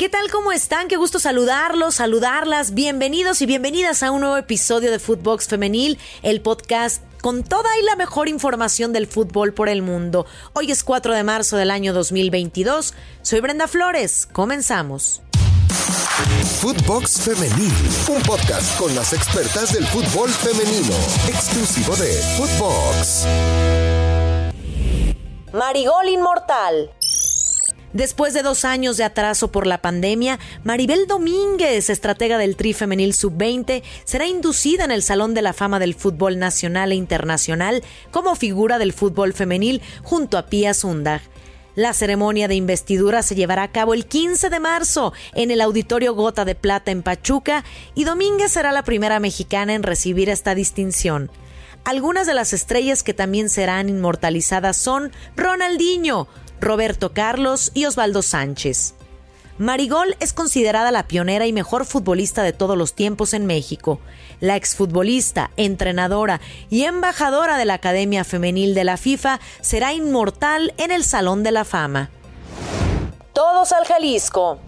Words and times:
¿Qué 0.00 0.08
tal? 0.08 0.30
¿Cómo 0.30 0.50
están? 0.50 0.88
Qué 0.88 0.96
gusto 0.96 1.18
saludarlos, 1.18 1.96
saludarlas. 1.96 2.72
Bienvenidos 2.72 3.42
y 3.42 3.46
bienvenidas 3.46 4.02
a 4.02 4.10
un 4.10 4.22
nuevo 4.22 4.38
episodio 4.38 4.90
de 4.90 4.98
Footbox 4.98 5.46
Femenil, 5.46 5.98
el 6.22 6.40
podcast 6.40 7.02
con 7.20 7.44
toda 7.44 7.68
y 7.78 7.82
la 7.84 7.96
mejor 7.96 8.26
información 8.30 8.94
del 8.94 9.06
fútbol 9.06 9.52
por 9.52 9.68
el 9.68 9.82
mundo. 9.82 10.24
Hoy 10.54 10.70
es 10.70 10.84
4 10.84 11.12
de 11.12 11.22
marzo 11.22 11.58
del 11.58 11.70
año 11.70 11.92
2022. 11.92 12.94
Soy 13.20 13.40
Brenda 13.40 13.68
Flores. 13.68 14.26
Comenzamos. 14.32 15.20
Footbox 16.62 17.20
Femenil, 17.20 17.74
un 18.08 18.22
podcast 18.22 18.78
con 18.78 18.94
las 18.94 19.12
expertas 19.12 19.74
del 19.74 19.86
fútbol 19.86 20.30
femenino, 20.30 20.96
exclusivo 21.28 21.94
de 21.96 22.10
Footbox. 22.38 23.26
Marigol 25.52 26.08
Inmortal. 26.08 26.90
Después 27.92 28.34
de 28.34 28.42
dos 28.42 28.64
años 28.64 28.96
de 28.96 29.02
atraso 29.02 29.50
por 29.50 29.66
la 29.66 29.82
pandemia, 29.82 30.38
Maribel 30.62 31.08
Domínguez, 31.08 31.90
estratega 31.90 32.38
del 32.38 32.54
Tri 32.54 32.72
Femenil 32.72 33.14
Sub-20, 33.14 33.82
será 34.04 34.28
inducida 34.28 34.84
en 34.84 34.92
el 34.92 35.02
Salón 35.02 35.34
de 35.34 35.42
la 35.42 35.52
Fama 35.52 35.80
del 35.80 35.96
Fútbol 35.96 36.38
Nacional 36.38 36.92
e 36.92 36.94
Internacional 36.94 37.82
como 38.12 38.36
figura 38.36 38.78
del 38.78 38.92
fútbol 38.92 39.32
femenil 39.32 39.82
junto 40.04 40.38
a 40.38 40.46
Pia 40.46 40.72
Sundag. 40.72 41.20
La 41.74 41.92
ceremonia 41.92 42.46
de 42.46 42.54
investidura 42.54 43.22
se 43.22 43.34
llevará 43.34 43.64
a 43.64 43.72
cabo 43.72 43.94
el 43.94 44.06
15 44.06 44.50
de 44.50 44.60
marzo 44.60 45.12
en 45.34 45.50
el 45.50 45.60
Auditorio 45.60 46.14
Gota 46.14 46.44
de 46.44 46.54
Plata 46.54 46.92
en 46.92 47.02
Pachuca 47.02 47.64
y 47.96 48.04
Domínguez 48.04 48.52
será 48.52 48.70
la 48.70 48.84
primera 48.84 49.18
mexicana 49.18 49.74
en 49.74 49.82
recibir 49.82 50.28
esta 50.28 50.54
distinción. 50.54 51.28
Algunas 51.84 52.26
de 52.26 52.34
las 52.34 52.52
estrellas 52.52 53.02
que 53.02 53.14
también 53.14 53.48
serán 53.48 53.88
inmortalizadas 53.88 54.76
son 54.76 55.12
Ronaldinho, 55.36 56.28
Roberto 56.60 57.12
Carlos 57.12 57.70
y 57.74 57.86
Osvaldo 57.86 58.22
Sánchez. 58.22 58.94
Marigol 59.58 60.16
es 60.20 60.32
considerada 60.32 60.90
la 60.90 61.06
pionera 61.06 61.46
y 61.46 61.52
mejor 61.52 61.84
futbolista 61.84 62.42
de 62.42 62.52
todos 62.52 62.78
los 62.78 62.94
tiempos 62.94 63.34
en 63.34 63.46
México. 63.46 64.00
La 64.40 64.56
exfutbolista, 64.56 65.50
entrenadora 65.56 66.40
y 66.70 66.84
embajadora 66.84 67.58
de 67.58 67.66
la 67.66 67.74
Academia 67.74 68.24
Femenil 68.24 68.74
de 68.74 68.84
la 68.84 68.96
FIFA 68.96 69.40
será 69.60 69.92
inmortal 69.92 70.72
en 70.78 70.90
el 70.90 71.04
Salón 71.04 71.42
de 71.42 71.50
la 71.50 71.64
Fama. 71.64 72.10
Todos 73.34 73.72
al 73.72 73.84
Jalisco. 73.84 74.60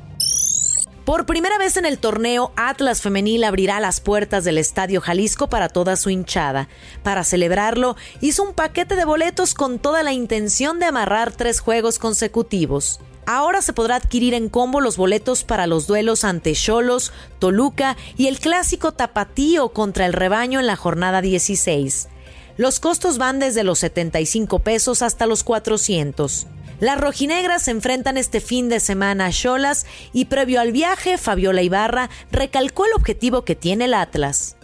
Por 1.04 1.26
primera 1.26 1.58
vez 1.58 1.76
en 1.76 1.84
el 1.84 1.98
torneo, 1.98 2.52
Atlas 2.54 3.02
Femenil 3.02 3.42
abrirá 3.42 3.80
las 3.80 4.00
puertas 4.00 4.44
del 4.44 4.56
Estadio 4.56 5.00
Jalisco 5.00 5.48
para 5.48 5.68
toda 5.68 5.96
su 5.96 6.10
hinchada. 6.10 6.68
Para 7.02 7.24
celebrarlo, 7.24 7.96
hizo 8.20 8.44
un 8.44 8.54
paquete 8.54 8.94
de 8.94 9.04
boletos 9.04 9.54
con 9.54 9.80
toda 9.80 10.04
la 10.04 10.12
intención 10.12 10.78
de 10.78 10.86
amarrar 10.86 11.32
tres 11.32 11.58
juegos 11.58 11.98
consecutivos. 11.98 13.00
Ahora 13.26 13.62
se 13.62 13.72
podrá 13.72 13.96
adquirir 13.96 14.32
en 14.34 14.48
combo 14.48 14.80
los 14.80 14.96
boletos 14.96 15.42
para 15.42 15.66
los 15.66 15.88
duelos 15.88 16.22
ante 16.22 16.52
Cholos, 16.52 17.12
Toluca 17.40 17.96
y 18.16 18.28
el 18.28 18.38
clásico 18.38 18.92
tapatío 18.92 19.70
contra 19.70 20.06
el 20.06 20.12
rebaño 20.12 20.60
en 20.60 20.68
la 20.68 20.76
jornada 20.76 21.20
16. 21.20 22.08
Los 22.56 22.78
costos 22.78 23.18
van 23.18 23.40
desde 23.40 23.64
los 23.64 23.80
75 23.80 24.60
pesos 24.60 25.02
hasta 25.02 25.26
los 25.26 25.42
400. 25.42 26.46
Las 26.82 27.00
rojinegras 27.00 27.62
se 27.62 27.70
enfrentan 27.70 28.16
este 28.16 28.40
fin 28.40 28.68
de 28.68 28.80
semana 28.80 29.26
a 29.26 29.30
Cholas 29.30 29.86
y 30.12 30.24
previo 30.24 30.60
al 30.60 30.72
viaje, 30.72 31.16
Fabiola 31.16 31.62
Ibarra 31.62 32.10
recalcó 32.32 32.86
el 32.86 32.92
objetivo 32.96 33.44
que 33.44 33.54
tiene 33.54 33.84
el 33.84 33.94
Atlas. 33.94 34.56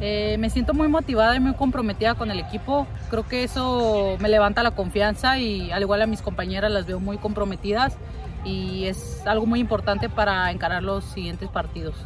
Eh, 0.00 0.36
me 0.38 0.48
siento 0.48 0.74
muy 0.74 0.86
motivada 0.86 1.34
y 1.34 1.40
muy 1.40 1.54
comprometida 1.54 2.14
con 2.14 2.30
el 2.30 2.38
equipo. 2.38 2.86
Creo 3.10 3.26
que 3.26 3.42
eso 3.42 4.16
me 4.20 4.28
levanta 4.28 4.62
la 4.62 4.76
confianza 4.76 5.40
y 5.40 5.72
al 5.72 5.82
igual 5.82 6.02
a 6.02 6.06
mis 6.06 6.22
compañeras 6.22 6.70
las 6.70 6.86
veo 6.86 7.00
muy 7.00 7.18
comprometidas 7.18 7.96
y 8.44 8.84
es 8.84 9.26
algo 9.26 9.44
muy 9.44 9.58
importante 9.58 10.08
para 10.08 10.48
encarar 10.52 10.84
los 10.84 11.04
siguientes 11.04 11.48
partidos. 11.48 11.96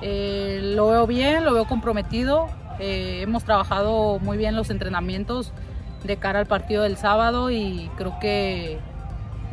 Eh, 0.00 0.60
lo 0.62 0.88
veo 0.88 1.06
bien, 1.06 1.44
lo 1.44 1.52
veo 1.52 1.66
comprometido. 1.66 2.48
Eh, 2.78 3.20
hemos 3.20 3.44
trabajado 3.44 4.18
muy 4.18 4.38
bien 4.38 4.56
los 4.56 4.70
entrenamientos 4.70 5.52
de 6.04 6.16
cara 6.16 6.38
al 6.38 6.46
partido 6.46 6.82
del 6.82 6.96
sábado 6.96 7.50
y 7.50 7.90
creo 7.96 8.18
que 8.20 8.78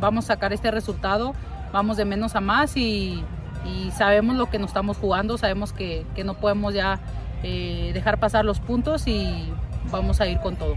vamos 0.00 0.24
a 0.24 0.34
sacar 0.34 0.52
este 0.52 0.70
resultado. 0.70 1.34
Vamos 1.72 1.96
de 1.96 2.04
menos 2.04 2.34
a 2.34 2.40
más 2.40 2.76
y, 2.76 3.24
sabemos 3.96 4.36
lo 4.36 4.46
que 4.46 4.58
nos 4.58 4.70
estamos 4.70 4.96
jugando, 4.96 5.36
sabemos 5.36 5.72
que, 5.72 6.04
no 6.24 6.34
podemos 6.34 6.74
ya 6.74 6.98
eh, 7.42 7.90
dejar 7.92 8.18
pasar 8.18 8.44
los 8.44 8.58
puntos 8.58 9.06
y 9.06 9.52
vamos 9.90 10.20
a 10.20 10.26
ir 10.26 10.40
con 10.40 10.56
todo. 10.56 10.74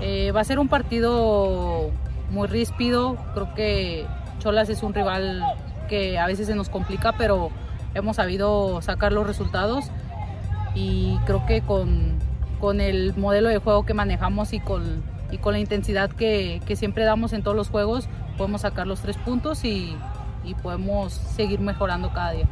Eh, 0.00 0.30
va 0.30 0.40
a 0.40 0.44
ser 0.44 0.58
un 0.58 0.68
partido 0.68 1.90
muy 2.30 2.46
ríspido, 2.48 3.16
creo 3.34 3.54
que 3.54 4.06
Cholas 4.38 4.68
es 4.68 4.82
un 4.82 4.92
rival 4.92 5.42
que 5.88 6.18
a 6.18 6.26
veces 6.26 6.46
se 6.46 6.54
nos 6.54 6.68
complica, 6.68 7.12
pero 7.12 7.50
hemos 7.94 8.16
sabido 8.16 8.82
sacar 8.82 9.12
los 9.12 9.26
resultados 9.26 9.86
y 10.74 11.16
creo 11.24 11.46
que 11.46 11.62
con, 11.62 12.18
con 12.60 12.80
el 12.80 13.14
modelo 13.16 13.48
de 13.48 13.58
juego 13.58 13.84
que 13.84 13.94
manejamos 13.94 14.52
y 14.52 14.60
con, 14.60 15.02
y 15.30 15.38
con 15.38 15.52
la 15.52 15.58
intensidad 15.58 16.10
que, 16.10 16.60
que, 16.66 16.76
siempre 16.76 17.04
damos 17.04 17.32
en 17.32 17.42
todos 17.42 17.56
los 17.56 17.68
juegos, 17.68 18.08
podemos 18.36 18.62
sacar 18.62 18.86
los 18.86 19.00
tres 19.00 19.16
puntos 19.16 19.64
y, 19.64 19.96
y, 20.44 20.54
podemos 20.54 21.12
seguir 21.12 21.60
mejorando 21.60 22.12
cada 22.12 22.32
día. 22.32 22.46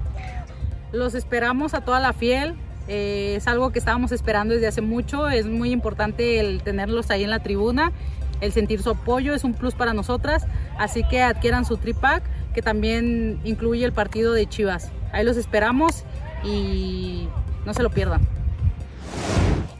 Los 0.92 1.14
esperamos 1.14 1.74
a 1.74 1.80
toda 1.80 2.00
la 2.00 2.12
fiel. 2.12 2.54
Eh, 2.86 3.34
es 3.36 3.48
algo 3.48 3.70
que 3.70 3.78
estábamos 3.78 4.12
esperando 4.12 4.54
desde 4.54 4.66
hace 4.66 4.80
mucho. 4.80 5.28
Es 5.28 5.46
muy 5.46 5.72
importante 5.72 6.38
el 6.38 6.62
tenerlos 6.62 7.10
ahí 7.10 7.24
en 7.24 7.30
la 7.30 7.40
tribuna. 7.40 7.92
El 8.40 8.52
sentir 8.52 8.82
su 8.82 8.90
apoyo 8.90 9.34
es 9.34 9.42
un 9.42 9.54
plus 9.54 9.74
para 9.74 9.94
nosotras. 9.94 10.46
Así 10.78 11.02
que 11.02 11.22
adquieran 11.22 11.64
su 11.64 11.78
tripack, 11.78 12.22
que 12.52 12.62
también 12.62 13.40
incluye 13.44 13.84
el 13.84 13.92
partido 13.92 14.32
de 14.32 14.46
Chivas. 14.46 14.92
Ahí 15.12 15.24
los 15.24 15.36
esperamos 15.36 16.04
y 16.44 17.28
no 17.64 17.74
se 17.74 17.82
lo 17.82 17.90
pierdan. 17.90 18.20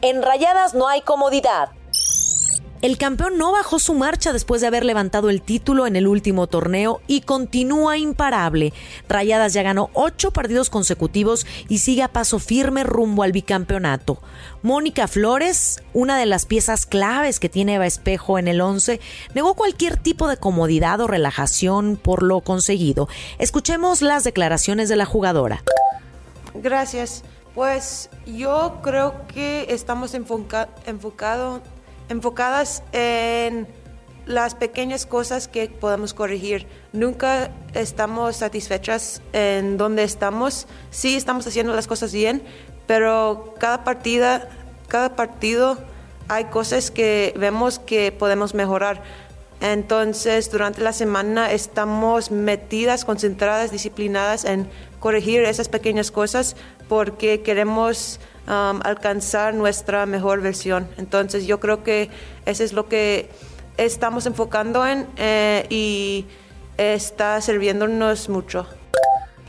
En 0.05 0.21
Rayadas 0.21 0.75
no 0.75 0.87
hay 0.87 1.01
comodidad. 1.01 1.71
El 2.83 2.99
campeón 2.99 3.39
no 3.39 3.53
bajó 3.53 3.79
su 3.79 3.95
marcha 3.95 4.35
después 4.35 4.61
de 4.61 4.67
haber 4.67 4.85
levantado 4.85 5.31
el 5.31 5.41
título 5.41 5.87
en 5.87 5.97
el 5.97 6.07
último 6.07 6.47
torneo 6.47 7.01
y 7.07 7.23
continúa 7.23 7.97
imparable. 7.97 8.75
Rayadas 9.09 9.55
ya 9.55 9.63
ganó 9.63 9.89
ocho 9.95 10.31
partidos 10.31 10.69
consecutivos 10.69 11.47
y 11.71 11.79
sigue 11.79 12.03
a 12.03 12.13
paso 12.13 12.39
firme 12.39 12.85
rumbo 12.85 13.23
al 13.23 13.33
bicampeonato. 13.33 14.21
Mónica 14.61 15.09
Flores, 15.09 15.83
una 15.95 16.19
de 16.19 16.27
las 16.27 16.45
piezas 16.45 16.85
claves 16.85 17.41
que 17.41 17.49
tiene 17.49 17.77
Eva 17.77 17.87
Espejo 17.87 18.39
en 18.39 18.49
el 18.49 18.61
11, 18.61 19.01
negó 19.35 19.55
cualquier 19.55 19.97
tipo 19.97 20.29
de 20.29 20.37
comodidad 20.37 21.01
o 21.01 21.07
relajación 21.07 21.97
por 21.97 22.23
lo 22.23 22.43
conseguido. 22.43 23.09
Escuchemos 23.39 24.03
las 24.03 24.23
declaraciones 24.23 24.91
de 24.91 24.97
la 24.97 25.07
jugadora. 25.07 25.65
Gracias. 26.53 27.25
Pues 27.55 28.11
yo 28.27 28.81
creo 28.83 29.27
que 29.29 29.67
estamos 29.69 30.15
enfocado, 30.15 31.61
enfocadas 32.09 32.83
en 32.93 33.69
las 34.27 34.55
pequeñas 34.57 35.07
cosas 35.07 35.47
que 35.47 35.69
podemos 35.69 36.15
corregir. 36.15 36.67
Nunca 36.93 37.51
estamos 37.75 38.37
satisfechas 38.37 39.23
en 39.33 39.77
donde 39.77 40.03
estamos. 40.03 40.67
Sí 40.91 41.15
estamos 41.15 41.47
haciendo 41.47 41.75
las 41.75 41.87
cosas 41.87 42.13
bien, 42.13 42.43
pero 42.89 43.55
cada 43.59 43.85
partida, 43.85 44.49
cada 44.89 45.15
partido 45.15 45.79
hay 46.29 46.47
cosas 46.47 46.91
que 46.91 47.35
vemos 47.37 47.79
que 47.79 48.11
podemos 48.11 48.55
mejorar. 48.55 49.03
Entonces, 49.61 50.51
durante 50.51 50.81
la 50.81 50.93
semana 50.93 51.53
estamos 51.53 52.31
metidas, 52.31 53.05
concentradas, 53.05 53.71
disciplinadas 53.71 54.45
en 54.45 54.69
corregir 55.05 55.43
esas 55.45 55.69
pequeñas 55.69 56.11
cosas 56.11 56.57
porque 56.89 57.43
queremos 57.43 58.21
um, 58.47 58.81
alcanzar 58.85 59.53
nuestra 59.53 60.07
mejor 60.07 60.41
versión. 60.41 60.89
Entonces, 60.97 61.47
yo 61.47 61.61
creo 61.61 61.85
que 61.85 62.09
eso 62.47 62.65
es 62.65 62.73
lo 62.73 62.89
que 62.89 63.29
estamos 63.77 64.25
enfocando 64.25 64.87
en 64.87 65.07
eh, 65.19 65.67
y 65.69 66.25
está 66.79 67.39
sirviéndonos 67.43 68.31
mucho. 68.31 68.67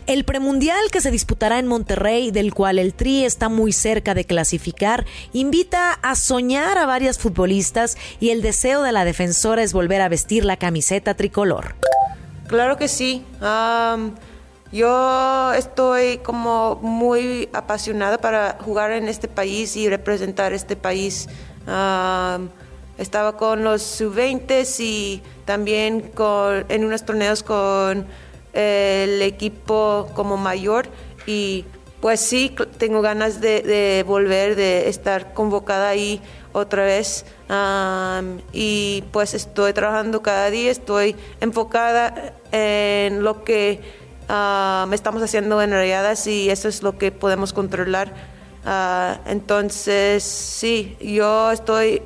El 0.07 0.25
premundial 0.25 0.91
que 0.91 0.99
se 0.99 1.09
disputará 1.09 1.57
en 1.57 1.67
Monterrey, 1.67 2.31
del 2.31 2.53
cual 2.53 2.77
el 2.77 2.93
Tri 2.93 3.23
está 3.23 3.47
muy 3.47 3.71
cerca 3.71 4.13
de 4.13 4.25
clasificar, 4.25 5.05
invita 5.31 5.93
a 5.93 6.15
soñar 6.15 6.77
a 6.77 6.85
varias 6.85 7.17
futbolistas 7.17 7.97
y 8.19 8.31
el 8.31 8.41
deseo 8.41 8.81
de 8.81 8.91
la 8.91 9.05
defensora 9.05 9.63
es 9.63 9.71
volver 9.71 10.01
a 10.01 10.09
vestir 10.09 10.43
la 10.43 10.57
camiseta 10.57 11.13
tricolor. 11.13 11.75
Claro 12.49 12.75
que 12.75 12.89
sí. 12.89 13.23
Yo 14.71 15.53
estoy 15.53 16.17
como 16.19 16.75
muy 16.81 17.49
apasionada 17.53 18.17
para 18.17 18.57
jugar 18.63 18.91
en 18.91 19.07
este 19.07 19.27
país 19.27 19.75
y 19.75 19.89
representar 19.89 20.53
este 20.53 20.75
país. 20.75 21.27
estaba 22.97 23.37
con 23.37 23.63
los 23.63 23.81
sub-20 23.81 24.79
y 24.79 25.21
también 25.45 26.01
con, 26.01 26.65
en 26.69 26.85
unos 26.85 27.05
torneos 27.05 27.43
con 27.43 28.05
el 28.53 29.21
equipo 29.21 30.09
como 30.13 30.37
mayor 30.37 30.87
y 31.25 31.65
pues 32.05 32.19
sí, 32.19 32.55
tengo 32.77 33.01
ganas 33.01 33.41
de, 33.41 34.03
volver, 34.07 34.55
de 34.55 34.89
estar 34.89 35.33
convocada 35.33 35.89
ahí 35.89 36.21
otra 36.53 36.85
vez. 36.85 37.25
y 38.53 39.03
pues 39.11 39.33
estoy 39.33 39.73
trabajando 39.73 40.21
cada 40.21 40.51
día, 40.51 40.69
estoy 40.69 41.15
enfocada 41.41 42.33
en 42.51 43.23
lo 43.23 43.43
que 43.43 44.04
me 44.27 44.95
estamos 44.95 45.21
haciendo 45.21 45.61
en 45.61 45.71
rayadas 45.71 46.25
y 46.27 46.49
eso 46.49 46.67
es 46.67 46.83
lo 46.83 46.97
que 46.97 47.11
podemos 47.11 47.53
controlar. 47.53 48.13
Ah, 48.65 49.19
entonces, 49.27 50.23
sí, 50.23 50.97
yo 50.99 51.51
estoy 51.51 52.01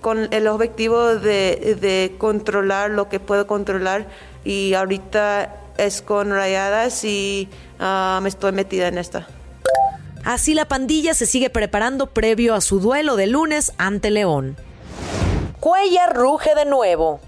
con 0.00 0.28
el 0.32 0.48
objetivo 0.48 1.14
de, 1.16 1.76
de 1.80 2.14
controlar 2.18 2.90
lo 2.90 3.08
que 3.08 3.20
puedo 3.20 3.46
controlar 3.46 4.06
y 4.44 4.74
ahorita 4.74 5.56
es 5.78 6.02
con 6.02 6.30
rayadas 6.30 7.04
y 7.04 7.48
ah, 7.78 8.20
me 8.22 8.28
estoy 8.28 8.52
metida 8.52 8.88
en 8.88 8.98
esta. 8.98 9.26
Así 10.24 10.54
la 10.54 10.66
pandilla 10.66 11.14
se 11.14 11.26
sigue 11.26 11.50
preparando 11.50 12.06
previo 12.06 12.54
a 12.54 12.60
su 12.60 12.78
duelo 12.78 13.16
de 13.16 13.26
lunes 13.26 13.72
ante 13.76 14.10
León. 14.10 14.56
Cuellar 15.58 16.14
ruge 16.14 16.54
de 16.54 16.64
nuevo. 16.64 17.20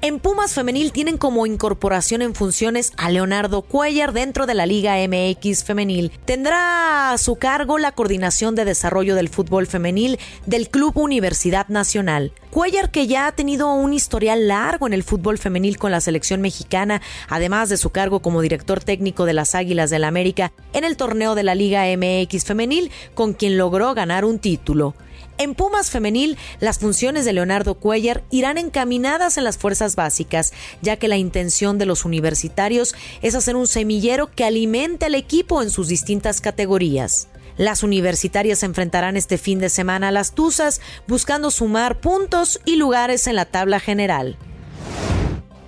En 0.00 0.20
Pumas 0.20 0.54
Femenil 0.54 0.92
tienen 0.92 1.18
como 1.18 1.46
incorporación 1.46 2.22
en 2.22 2.34
funciones 2.34 2.92
a 2.96 3.10
Leonardo 3.10 3.62
Cuellar 3.62 4.12
dentro 4.12 4.46
de 4.46 4.54
la 4.54 4.66
Liga 4.66 4.96
MX 4.96 5.64
Femenil. 5.64 6.12
Tendrá 6.24 7.12
a 7.12 7.18
su 7.18 7.36
cargo 7.36 7.78
la 7.78 7.92
coordinación 7.92 8.54
de 8.54 8.64
desarrollo 8.64 9.14
del 9.14 9.28
fútbol 9.28 9.66
femenil 9.66 10.18
del 10.46 10.68
Club 10.68 10.96
Universidad 10.96 11.68
Nacional. 11.68 12.32
Cuellar, 12.50 12.90
que 12.90 13.06
ya 13.06 13.26
ha 13.26 13.32
tenido 13.32 13.72
un 13.72 13.92
historial 13.92 14.48
largo 14.48 14.86
en 14.86 14.92
el 14.92 15.02
fútbol 15.02 15.38
femenil 15.38 15.76
con 15.76 15.90
la 15.90 16.00
selección 16.00 16.40
mexicana, 16.40 17.02
además 17.28 17.68
de 17.68 17.76
su 17.76 17.90
cargo 17.90 18.20
como 18.20 18.40
director 18.40 18.82
técnico 18.82 19.24
de 19.24 19.34
las 19.34 19.54
Águilas 19.54 19.90
del 19.90 20.02
la 20.02 20.08
América 20.08 20.52
en 20.72 20.84
el 20.84 20.96
torneo 20.96 21.34
de 21.34 21.42
la 21.42 21.54
Liga 21.54 21.84
MX 21.96 22.44
Femenil, 22.44 22.90
con 23.14 23.34
quien 23.34 23.58
logró 23.58 23.94
ganar 23.94 24.24
un 24.24 24.38
título. 24.38 24.94
En 25.38 25.54
Pumas 25.54 25.90
Femenil, 25.90 26.38
las 26.60 26.78
funciones 26.78 27.26
de 27.26 27.34
Leonardo 27.34 27.74
Cuellar 27.74 28.24
irán 28.30 28.56
encaminadas 28.56 29.36
en 29.36 29.44
las 29.44 29.58
fuerzas 29.58 29.94
básicas, 29.94 30.54
ya 30.80 30.96
que 30.96 31.08
la 31.08 31.18
intención 31.18 31.76
de 31.76 31.84
los 31.84 32.06
universitarios 32.06 32.94
es 33.20 33.34
hacer 33.34 33.54
un 33.54 33.66
semillero 33.66 34.30
que 34.30 34.44
alimente 34.44 35.06
al 35.06 35.14
equipo 35.14 35.62
en 35.62 35.68
sus 35.68 35.88
distintas 35.88 36.40
categorías. 36.40 37.28
Las 37.58 37.82
universitarias 37.82 38.60
se 38.60 38.66
enfrentarán 38.66 39.16
este 39.16 39.36
fin 39.36 39.58
de 39.58 39.68
semana 39.68 40.08
a 40.08 40.12
las 40.12 40.32
Tuzas, 40.32 40.80
buscando 41.06 41.50
sumar 41.50 42.00
puntos 42.00 42.60
y 42.64 42.76
lugares 42.76 43.26
en 43.26 43.36
la 43.36 43.44
tabla 43.44 43.78
general. 43.78 44.38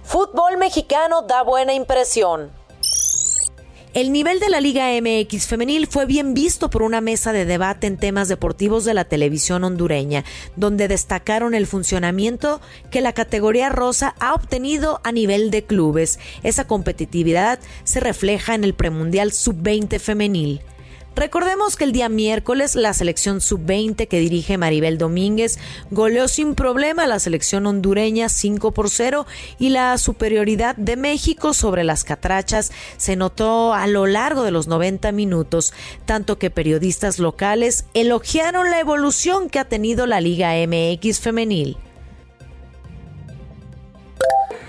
Fútbol 0.05 0.57
mexicano 0.57 1.23
da 1.23 1.43
buena 1.43 1.75
impresión. 1.75 2.58
El 3.95 4.13
nivel 4.13 4.39
de 4.39 4.51
la 4.51 4.61
Liga 4.61 4.89
MX 5.01 5.47
femenil 5.47 5.87
fue 5.87 6.05
bien 6.05 6.35
visto 6.35 6.69
por 6.69 6.83
una 6.83 7.01
mesa 7.01 7.33
de 7.33 7.47
debate 7.47 7.87
en 7.87 7.97
temas 7.97 8.29
deportivos 8.29 8.85
de 8.85 8.93
la 8.93 9.07
televisión 9.07 9.65
hondureña, 9.65 10.25
donde 10.57 10.89
destacaron 10.89 11.55
el 11.55 11.67
funcionamiento 11.67 12.61
que 12.91 13.01
la 13.01 13.15
categoría 13.15 13.71
rosa 13.71 14.15
ha 14.21 14.35
obtenido 14.35 15.01
a 15.05 15.13
nivel 15.13 15.51
de 15.51 15.65
clubes. 15.65 16.19
Esa 16.43 16.67
competitividad 16.67 17.61
se 17.85 18.01
refleja 18.01 18.55
en 18.55 18.65
el 18.65 18.75
premundial 18.75 19.33
sub-20 19.33 19.99
femenil. 19.99 20.61
Recordemos 21.19 21.75
que 21.75 21.83
el 21.83 21.91
día 21.91 22.09
miércoles 22.09 22.77
la 22.77 22.95
selección 22.95 23.41
sub-20 23.41 24.07
que 24.07 24.21
dirige 24.21 24.57
Maribel 24.57 24.99
Domínguez 24.99 25.59
goleó 25.91 26.29
sin 26.29 26.55
problema 26.55 27.03
a 27.03 27.07
la 27.09 27.19
selección 27.19 27.67
hondureña 27.67 28.29
5 28.29 28.71
por 28.71 28.89
0 28.89 29.27
y 29.59 29.71
la 29.71 29.99
superioridad 29.99 30.77
de 30.77 30.95
México 30.95 31.55
sobre 31.55 31.83
las 31.83 32.05
catrachas 32.05 32.71
se 32.99 33.17
notó 33.17 33.75
a 33.75 33.89
lo 33.89 34.07
largo 34.07 34.45
de 34.45 34.53
los 34.53 34.69
90 34.69 35.11
minutos, 35.11 35.75
tanto 36.07 36.39
que 36.39 36.51
periodistas 36.51 37.19
locales 37.19 37.87
elogiaron 37.95 38.71
la 38.71 38.79
evolución 38.79 39.51
que 39.51 39.59
ha 39.59 39.65
tenido 39.65 40.07
la 40.07 40.21
Liga 40.21 40.53
MX 40.69 41.19
femenil 41.19 41.79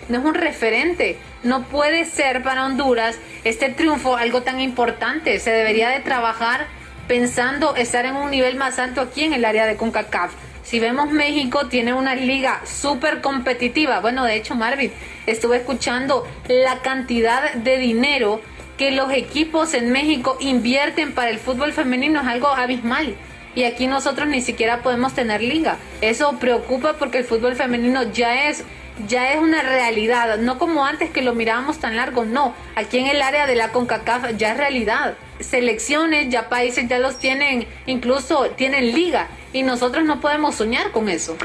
no 0.09 0.19
es 0.19 0.25
un 0.25 0.33
referente. 0.33 1.17
No 1.43 1.63
puede 1.63 2.05
ser 2.05 2.43
para 2.43 2.65
Honduras 2.65 3.17
este 3.43 3.69
triunfo 3.69 4.17
algo 4.17 4.41
tan 4.41 4.59
importante. 4.59 5.39
Se 5.39 5.51
debería 5.51 5.89
de 5.89 6.01
trabajar 6.01 6.67
pensando 7.07 7.75
estar 7.75 8.05
en 8.05 8.15
un 8.15 8.31
nivel 8.31 8.55
más 8.55 8.77
alto 8.79 9.01
aquí 9.01 9.23
en 9.23 9.33
el 9.33 9.45
área 9.45 9.65
de 9.65 9.77
CONCACAF. 9.77 10.33
Si 10.63 10.79
vemos 10.79 11.09
México 11.11 11.67
tiene 11.67 11.93
una 11.93 12.13
liga 12.13 12.61
súper 12.65 13.21
competitiva. 13.21 14.01
Bueno, 14.01 14.25
de 14.25 14.35
hecho, 14.35 14.53
Marvin, 14.53 14.91
estuve 15.25 15.57
escuchando 15.57 16.27
la 16.47 16.81
cantidad 16.81 17.53
de 17.53 17.77
dinero 17.77 18.41
que 18.77 18.91
los 18.91 19.11
equipos 19.11 19.73
en 19.73 19.91
México 19.91 20.37
invierten 20.39 21.13
para 21.13 21.31
el 21.31 21.39
fútbol 21.39 21.73
femenino 21.73 22.21
es 22.21 22.27
algo 22.27 22.49
abismal. 22.49 23.15
Y 23.55 23.63
aquí 23.63 23.87
nosotros 23.87 24.27
ni 24.27 24.41
siquiera 24.41 24.81
podemos 24.83 25.13
tener 25.13 25.41
liga. 25.41 25.77
Eso 26.01 26.37
preocupa 26.39 26.93
porque 26.93 27.17
el 27.17 27.23
fútbol 27.25 27.55
femenino 27.55 28.03
ya 28.03 28.47
es 28.47 28.63
ya 29.07 29.33
es 29.33 29.39
una 29.39 29.61
realidad, 29.61 30.37
no 30.37 30.57
como 30.57 30.85
antes 30.85 31.09
que 31.09 31.21
lo 31.21 31.33
mirábamos 31.33 31.79
tan 31.79 31.95
largo, 31.95 32.25
no, 32.25 32.53
aquí 32.75 32.99
en 32.99 33.07
el 33.07 33.21
área 33.21 33.47
de 33.47 33.55
la 33.55 33.71
CONCACAF 33.71 34.35
ya 34.37 34.51
es 34.51 34.57
realidad. 34.57 35.15
Selecciones, 35.39 36.29
ya 36.29 36.49
países 36.49 36.87
ya 36.89 36.99
los 36.99 37.17
tienen, 37.17 37.67
incluso 37.85 38.49
tienen 38.57 38.91
liga 38.93 39.27
y 39.53 39.63
nosotros 39.63 40.03
no 40.03 40.19
podemos 40.19 40.55
soñar 40.55 40.91
con 40.91 41.07
eso. 41.09 41.37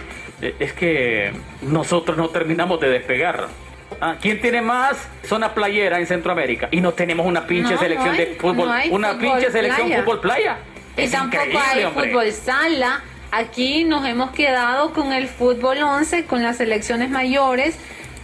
Eh, 0.42 0.54
es 0.58 0.72
que 0.72 1.32
nosotros 1.62 2.16
no 2.16 2.28
terminamos 2.28 2.80
de 2.80 2.88
despegar. 2.88 3.48
Ah, 4.00 4.16
¿Quién 4.20 4.40
tiene 4.40 4.60
más 4.60 5.08
zona 5.22 5.54
playera 5.54 6.00
en 6.00 6.06
Centroamérica? 6.06 6.68
Y 6.72 6.80
no 6.80 6.92
tenemos 6.92 7.24
una 7.26 7.46
pinche 7.46 7.78
selección 7.78 8.16
de 8.16 8.36
fútbol, 8.38 8.68
una 8.90 9.16
pinche 9.16 9.50
selección 9.50 9.92
fútbol 9.92 10.20
playa. 10.20 10.58
Y 10.96 11.08
tampoco 11.08 11.58
hay 11.58 11.84
fútbol 11.84 12.32
sala 12.32 13.02
Aquí 13.36 13.82
nos 13.82 14.06
hemos 14.06 14.30
quedado 14.30 14.92
con 14.92 15.12
el 15.12 15.26
fútbol 15.26 15.78
11, 15.82 16.24
con 16.24 16.44
las 16.44 16.58
selecciones 16.58 17.10
mayores, 17.10 17.76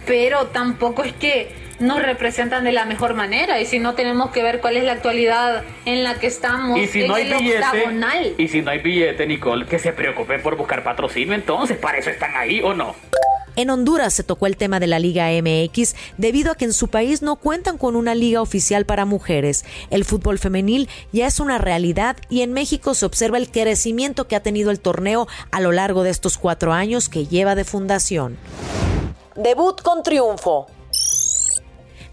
pero 0.07 0.47
tampoco 0.47 1.03
es 1.03 1.11
que 1.11 1.51
nos 1.81 2.01
representan 2.01 2.63
de 2.63 2.71
la 2.71 2.85
mejor 2.85 3.13
manera 3.13 3.59
y 3.59 3.65
si 3.65 3.79
no 3.79 3.93
tenemos 3.93 4.31
que 4.31 4.41
ver 4.41 4.61
cuál 4.61 4.77
es 4.77 4.85
la 4.85 4.93
actualidad 4.93 5.63
en 5.83 6.05
la 6.05 6.17
que 6.17 6.27
estamos 6.27 6.79
y 6.79 6.87
si 6.87 7.05
no 7.05 7.15
hay 7.15 7.25
billete, 7.25 8.35
y 8.37 8.47
si 8.47 8.61
no 8.61 8.71
hay 8.71 8.79
billete 8.79 9.27
Nicole 9.27 9.65
que 9.65 9.79
se 9.79 9.91
preocupen 9.91 10.41
por 10.41 10.55
buscar 10.55 10.81
patrocinio 10.81 11.33
entonces 11.33 11.77
para 11.77 11.97
eso 11.97 12.09
están 12.09 12.33
ahí 12.37 12.61
o 12.61 12.73
no 12.73 12.95
en 13.61 13.69
Honduras 13.69 14.13
se 14.13 14.23
tocó 14.23 14.47
el 14.47 14.57
tema 14.57 14.79
de 14.79 14.87
la 14.87 14.99
Liga 14.99 15.29
MX 15.29 15.95
debido 16.17 16.51
a 16.51 16.55
que 16.55 16.65
en 16.65 16.73
su 16.73 16.87
país 16.87 17.21
no 17.21 17.35
cuentan 17.35 17.77
con 17.77 17.95
una 17.95 18.15
liga 18.15 18.41
oficial 18.41 18.85
para 18.85 19.05
mujeres. 19.05 19.65
El 19.89 20.05
fútbol 20.05 20.39
femenil 20.39 20.89
ya 21.11 21.27
es 21.27 21.39
una 21.39 21.57
realidad 21.57 22.17
y 22.29 22.41
en 22.41 22.53
México 22.53 22.93
se 22.93 23.05
observa 23.05 23.37
el 23.37 23.51
crecimiento 23.51 24.27
que 24.27 24.35
ha 24.35 24.43
tenido 24.43 24.71
el 24.71 24.79
torneo 24.79 25.27
a 25.51 25.61
lo 25.61 25.71
largo 25.71 26.03
de 26.03 26.09
estos 26.09 26.37
cuatro 26.37 26.73
años 26.73 27.09
que 27.09 27.27
lleva 27.27 27.55
de 27.55 27.63
fundación. 27.63 28.37
Debut 29.35 29.81
con 29.81 30.03
triunfo. 30.03 30.67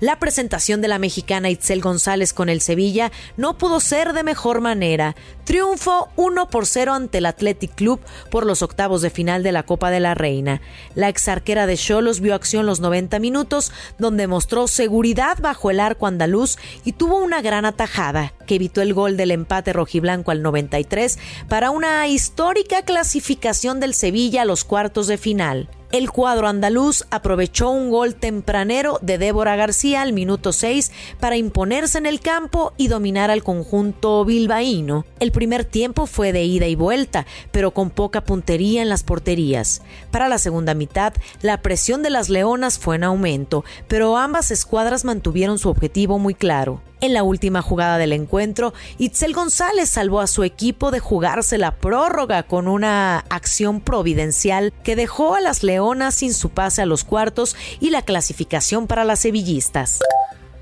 La 0.00 0.20
presentación 0.20 0.80
de 0.80 0.86
la 0.86 1.00
mexicana 1.00 1.50
Itzel 1.50 1.80
González 1.80 2.32
con 2.32 2.48
el 2.48 2.60
Sevilla 2.60 3.10
no 3.36 3.58
pudo 3.58 3.80
ser 3.80 4.12
de 4.12 4.22
mejor 4.22 4.60
manera. 4.60 5.16
Triunfo 5.42 6.08
1 6.14 6.50
por 6.50 6.66
0 6.66 6.92
ante 6.92 7.18
el 7.18 7.26
Athletic 7.26 7.74
Club 7.74 7.98
por 8.30 8.46
los 8.46 8.62
octavos 8.62 9.02
de 9.02 9.10
final 9.10 9.42
de 9.42 9.50
la 9.50 9.64
Copa 9.64 9.90
de 9.90 9.98
la 9.98 10.14
Reina. 10.14 10.60
La 10.94 11.08
exarquera 11.08 11.66
de 11.66 11.76
Cholos 11.76 12.20
vio 12.20 12.36
acción 12.36 12.64
los 12.64 12.78
90 12.78 13.18
minutos, 13.18 13.72
donde 13.98 14.28
mostró 14.28 14.68
seguridad 14.68 15.38
bajo 15.40 15.68
el 15.68 15.80
arco 15.80 16.06
andaluz 16.06 16.58
y 16.84 16.92
tuvo 16.92 17.18
una 17.18 17.42
gran 17.42 17.64
atajada, 17.64 18.34
que 18.46 18.54
evitó 18.54 18.82
el 18.82 18.94
gol 18.94 19.16
del 19.16 19.32
empate 19.32 19.72
rojiblanco 19.72 20.30
al 20.30 20.42
93 20.42 21.18
para 21.48 21.70
una 21.70 22.06
histórica 22.06 22.82
clasificación 22.82 23.80
del 23.80 23.94
Sevilla 23.94 24.42
a 24.42 24.44
los 24.44 24.62
cuartos 24.62 25.08
de 25.08 25.18
final. 25.18 25.68
El 25.90 26.10
cuadro 26.10 26.48
andaluz 26.48 27.06
aprovechó 27.10 27.70
un 27.70 27.90
gol 27.90 28.14
tempranero 28.14 28.98
de 29.00 29.16
Débora 29.16 29.56
García 29.56 30.02
al 30.02 30.12
minuto 30.12 30.52
6 30.52 30.92
para 31.18 31.38
imponerse 31.38 31.96
en 31.96 32.04
el 32.04 32.20
campo 32.20 32.74
y 32.76 32.88
dominar 32.88 33.30
al 33.30 33.42
conjunto 33.42 34.22
bilbaíno. 34.26 35.06
El 35.18 35.32
primer 35.32 35.64
tiempo 35.64 36.04
fue 36.04 36.34
de 36.34 36.44
ida 36.44 36.66
y 36.66 36.74
vuelta, 36.74 37.24
pero 37.52 37.70
con 37.70 37.88
poca 37.88 38.20
puntería 38.20 38.82
en 38.82 38.90
las 38.90 39.02
porterías. 39.02 39.80
Para 40.10 40.28
la 40.28 40.36
segunda 40.36 40.74
mitad, 40.74 41.14
la 41.40 41.62
presión 41.62 42.02
de 42.02 42.10
las 42.10 42.28
Leonas 42.28 42.78
fue 42.78 42.96
en 42.96 43.04
aumento, 43.04 43.64
pero 43.86 44.18
ambas 44.18 44.50
escuadras 44.50 45.06
mantuvieron 45.06 45.58
su 45.58 45.70
objetivo 45.70 46.18
muy 46.18 46.34
claro. 46.34 46.82
En 47.00 47.14
la 47.14 47.22
última 47.22 47.62
jugada 47.62 47.96
del 47.96 48.12
encuentro, 48.12 48.74
Itzel 48.98 49.32
González 49.32 49.88
salvó 49.88 50.20
a 50.20 50.26
su 50.26 50.42
equipo 50.42 50.90
de 50.90 50.98
jugarse 50.98 51.56
la 51.56 51.76
prórroga 51.76 52.42
con 52.42 52.66
una 52.66 53.20
acción 53.30 53.80
providencial 53.80 54.72
que 54.82 54.96
dejó 54.96 55.36
a 55.36 55.40
las 55.40 55.62
Leonas 55.62 56.16
sin 56.16 56.34
su 56.34 56.50
pase 56.50 56.82
a 56.82 56.86
los 56.86 57.04
cuartos 57.04 57.56
y 57.78 57.90
la 57.90 58.02
clasificación 58.02 58.88
para 58.88 59.04
las 59.04 59.20
sevillistas. 59.20 60.00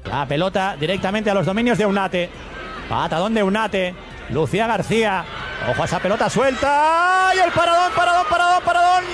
La 0.05 0.27
pelota 0.29 0.77
directamente 0.79 1.31
a 1.31 1.35
los 1.35 1.47
dominios 1.47 1.79
de 1.79 1.87
Unate. 1.87 2.31
Patadón 2.89 3.33
de 3.33 3.43
Unate. 3.43 3.95
Lucía 4.29 4.67
García. 4.67 5.25
Ojo 5.71 5.83
a 5.83 5.85
esa 5.87 6.01
pelota 6.01 6.29
suelta. 6.29 7.33
¡Y 7.35 7.39
el 7.39 7.53
paradón, 7.53 7.93
paradón, 7.97 8.27
paradón, 8.29 8.63
paradón! 8.63 9.05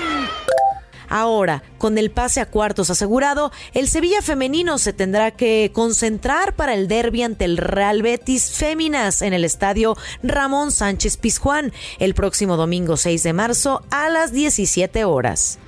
Ahora, 1.15 1.61
con 1.77 1.99
el 1.99 2.09
pase 2.09 2.41
a 2.41 2.47
cuartos 2.47 2.89
asegurado, 2.89 3.51
el 3.75 3.87
Sevilla 3.87 4.23
femenino 4.23 4.79
se 4.79 4.93
tendrá 4.93 5.29
que 5.29 5.69
concentrar 5.71 6.55
para 6.55 6.73
el 6.73 6.87
derby 6.87 7.21
ante 7.21 7.45
el 7.45 7.57
Real 7.57 8.01
Betis 8.01 8.49
Féminas 8.49 9.21
en 9.21 9.33
el 9.33 9.45
estadio 9.45 9.95
Ramón 10.23 10.71
Sánchez 10.71 11.17
Pizjuán 11.17 11.71
el 11.99 12.15
próximo 12.15 12.57
domingo 12.57 12.97
6 12.97 13.21
de 13.21 13.31
marzo 13.31 13.83
a 13.91 14.09
las 14.09 14.31
17 14.31 15.05
horas. 15.05 15.59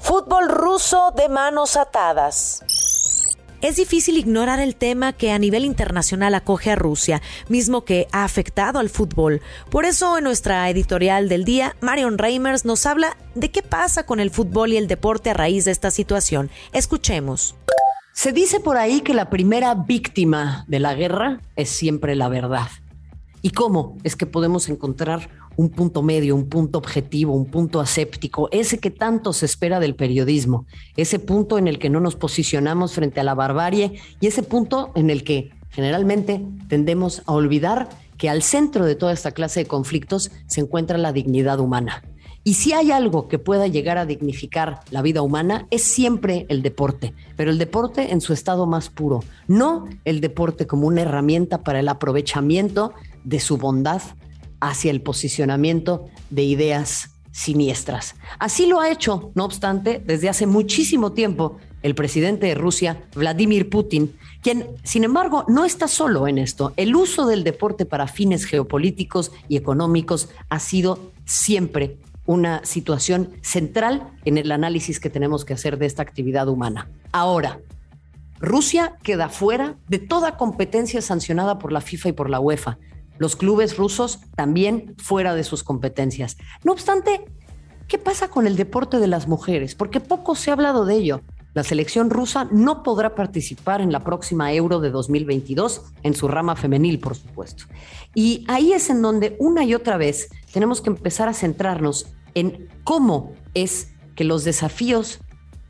Fútbol 0.00 0.48
ruso 0.48 1.12
de 1.16 1.28
manos 1.28 1.76
atadas. 1.76 2.64
Es 3.62 3.76
difícil 3.76 4.16
ignorar 4.16 4.58
el 4.58 4.74
tema 4.74 5.12
que 5.12 5.32
a 5.32 5.38
nivel 5.38 5.66
internacional 5.66 6.34
acoge 6.34 6.70
a 6.70 6.76
Rusia, 6.76 7.20
mismo 7.50 7.84
que 7.84 8.08
ha 8.10 8.24
afectado 8.24 8.78
al 8.78 8.88
fútbol. 8.88 9.42
Por 9.68 9.84
eso 9.84 10.16
en 10.16 10.24
nuestra 10.24 10.70
editorial 10.70 11.28
del 11.28 11.44
día, 11.44 11.76
Marion 11.82 12.16
Reimers 12.16 12.64
nos 12.64 12.86
habla 12.86 13.18
de 13.34 13.50
qué 13.50 13.62
pasa 13.62 14.06
con 14.06 14.18
el 14.18 14.30
fútbol 14.30 14.72
y 14.72 14.78
el 14.78 14.88
deporte 14.88 15.28
a 15.28 15.34
raíz 15.34 15.66
de 15.66 15.72
esta 15.72 15.90
situación. 15.90 16.50
Escuchemos. 16.72 17.54
Se 18.14 18.32
dice 18.32 18.60
por 18.60 18.78
ahí 18.78 19.02
que 19.02 19.12
la 19.12 19.28
primera 19.28 19.74
víctima 19.74 20.64
de 20.66 20.80
la 20.80 20.94
guerra 20.94 21.42
es 21.54 21.68
siempre 21.68 22.16
la 22.16 22.28
verdad. 22.28 22.68
¿Y 23.42 23.50
cómo 23.50 23.98
es 24.04 24.16
que 24.16 24.24
podemos 24.24 24.70
encontrar 24.70 25.28
un 25.56 25.70
punto 25.70 26.02
medio, 26.02 26.34
un 26.34 26.48
punto 26.48 26.78
objetivo, 26.78 27.34
un 27.34 27.46
punto 27.46 27.80
aséptico, 27.80 28.48
ese 28.52 28.78
que 28.78 28.90
tanto 28.90 29.32
se 29.32 29.46
espera 29.46 29.80
del 29.80 29.94
periodismo, 29.94 30.66
ese 30.96 31.18
punto 31.18 31.58
en 31.58 31.68
el 31.68 31.78
que 31.78 31.90
no 31.90 32.00
nos 32.00 32.16
posicionamos 32.16 32.92
frente 32.92 33.20
a 33.20 33.24
la 33.24 33.34
barbarie 33.34 34.00
y 34.20 34.26
ese 34.26 34.42
punto 34.42 34.92
en 34.94 35.10
el 35.10 35.24
que 35.24 35.50
generalmente 35.70 36.44
tendemos 36.68 37.22
a 37.26 37.32
olvidar 37.32 37.88
que 38.16 38.28
al 38.28 38.42
centro 38.42 38.84
de 38.84 38.96
toda 38.96 39.12
esta 39.12 39.32
clase 39.32 39.60
de 39.60 39.66
conflictos 39.66 40.30
se 40.46 40.60
encuentra 40.60 40.98
la 40.98 41.12
dignidad 41.12 41.58
humana. 41.58 42.02
Y 42.42 42.54
si 42.54 42.72
hay 42.72 42.90
algo 42.90 43.28
que 43.28 43.38
pueda 43.38 43.66
llegar 43.66 43.98
a 43.98 44.06
dignificar 44.06 44.80
la 44.90 45.02
vida 45.02 45.20
humana, 45.20 45.66
es 45.70 45.82
siempre 45.82 46.46
el 46.48 46.62
deporte, 46.62 47.12
pero 47.36 47.50
el 47.50 47.58
deporte 47.58 48.12
en 48.12 48.22
su 48.22 48.32
estado 48.32 48.66
más 48.66 48.88
puro, 48.88 49.22
no 49.46 49.86
el 50.06 50.22
deporte 50.22 50.66
como 50.66 50.86
una 50.86 51.02
herramienta 51.02 51.62
para 51.62 51.80
el 51.80 51.88
aprovechamiento 51.88 52.94
de 53.24 53.40
su 53.40 53.58
bondad 53.58 54.00
hacia 54.60 54.90
el 54.90 55.02
posicionamiento 55.02 56.06
de 56.30 56.42
ideas 56.44 57.10
siniestras. 57.32 58.16
Así 58.38 58.66
lo 58.66 58.80
ha 58.80 58.90
hecho, 58.90 59.32
no 59.34 59.44
obstante, 59.44 60.02
desde 60.04 60.28
hace 60.28 60.46
muchísimo 60.46 61.12
tiempo 61.12 61.58
el 61.82 61.94
presidente 61.94 62.46
de 62.46 62.54
Rusia, 62.54 63.04
Vladimir 63.14 63.70
Putin, 63.70 64.14
quien, 64.42 64.66
sin 64.82 65.04
embargo, 65.04 65.44
no 65.48 65.64
está 65.64 65.88
solo 65.88 66.28
en 66.28 66.38
esto. 66.38 66.74
El 66.76 66.94
uso 66.94 67.26
del 67.26 67.44
deporte 67.44 67.86
para 67.86 68.06
fines 68.06 68.44
geopolíticos 68.44 69.32
y 69.48 69.56
económicos 69.56 70.28
ha 70.50 70.58
sido 70.58 71.12
siempre 71.24 71.98
una 72.26 72.64
situación 72.64 73.30
central 73.40 74.12
en 74.24 74.38
el 74.38 74.52
análisis 74.52 75.00
que 75.00 75.10
tenemos 75.10 75.44
que 75.44 75.54
hacer 75.54 75.78
de 75.78 75.86
esta 75.86 76.02
actividad 76.02 76.48
humana. 76.48 76.88
Ahora, 77.12 77.60
Rusia 78.40 78.96
queda 79.02 79.28
fuera 79.28 79.76
de 79.88 79.98
toda 79.98 80.36
competencia 80.36 81.02
sancionada 81.02 81.58
por 81.58 81.72
la 81.72 81.80
FIFA 81.80 82.10
y 82.10 82.12
por 82.12 82.30
la 82.30 82.40
UEFA 82.40 82.78
los 83.20 83.36
clubes 83.36 83.76
rusos 83.76 84.20
también 84.34 84.94
fuera 84.96 85.34
de 85.34 85.44
sus 85.44 85.62
competencias. 85.62 86.38
No 86.64 86.72
obstante, 86.72 87.26
¿qué 87.86 87.98
pasa 87.98 88.28
con 88.28 88.46
el 88.46 88.56
deporte 88.56 88.98
de 88.98 89.06
las 89.06 89.28
mujeres? 89.28 89.74
Porque 89.74 90.00
poco 90.00 90.34
se 90.34 90.48
ha 90.48 90.54
hablado 90.54 90.86
de 90.86 90.94
ello. 90.94 91.20
La 91.52 91.62
selección 91.62 92.08
rusa 92.08 92.48
no 92.50 92.82
podrá 92.82 93.14
participar 93.14 93.82
en 93.82 93.92
la 93.92 94.00
próxima 94.04 94.54
Euro 94.54 94.80
de 94.80 94.90
2022, 94.90 95.82
en 96.02 96.14
su 96.14 96.28
rama 96.28 96.56
femenil, 96.56 96.98
por 96.98 97.14
supuesto. 97.14 97.64
Y 98.14 98.46
ahí 98.48 98.72
es 98.72 98.88
en 98.88 99.02
donde 99.02 99.36
una 99.38 99.64
y 99.64 99.74
otra 99.74 99.98
vez 99.98 100.30
tenemos 100.50 100.80
que 100.80 100.88
empezar 100.88 101.28
a 101.28 101.34
centrarnos 101.34 102.06
en 102.32 102.68
cómo 102.84 103.34
es 103.52 103.92
que 104.14 104.24
los 104.24 104.44
desafíos 104.44 105.18